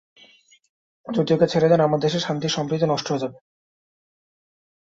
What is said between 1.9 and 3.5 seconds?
দেশের শান্তি-সম্প্রীতি নষ্ট হয়ে যাবে।